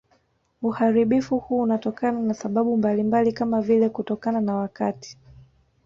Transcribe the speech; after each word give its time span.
Uharibifu 0.61 1.37
huu 1.39 1.61
unatokana 1.61 2.19
na 2.19 2.33
sababu 2.33 2.77
mbalimbali 2.77 3.33
kama 3.33 3.61
vile 3.61 3.89
kutokana 3.89 4.41
na 4.41 4.55
wakati 4.55 5.17